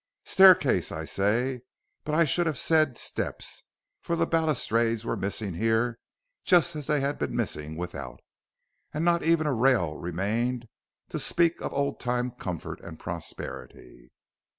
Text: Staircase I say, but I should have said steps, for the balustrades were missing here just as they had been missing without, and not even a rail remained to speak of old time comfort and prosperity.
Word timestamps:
Staircase 0.25 0.91
I 0.91 1.05
say, 1.05 1.61
but 2.05 2.15
I 2.15 2.25
should 2.25 2.47
have 2.47 2.57
said 2.57 2.97
steps, 2.97 3.61
for 4.01 4.15
the 4.15 4.25
balustrades 4.25 5.05
were 5.05 5.15
missing 5.15 5.53
here 5.53 5.99
just 6.43 6.75
as 6.75 6.87
they 6.87 7.01
had 7.01 7.19
been 7.19 7.35
missing 7.35 7.75
without, 7.77 8.19
and 8.95 9.05
not 9.05 9.21
even 9.23 9.45
a 9.45 9.53
rail 9.53 9.97
remained 9.99 10.67
to 11.09 11.19
speak 11.19 11.61
of 11.61 11.71
old 11.71 11.99
time 11.99 12.31
comfort 12.31 12.79
and 12.81 12.99
prosperity. 12.99 14.11